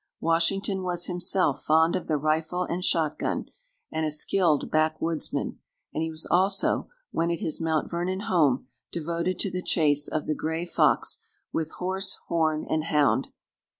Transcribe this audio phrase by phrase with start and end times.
[0.19, 3.45] Washington was himself fond of the rifle and shot gun,
[3.91, 5.59] and a skilled backwoodsman;
[5.93, 10.25] and he was also, when at his Mount Vernon home, devoted to the chase of
[10.25, 11.19] the gray fox
[11.53, 13.27] with horse, horn, and hound.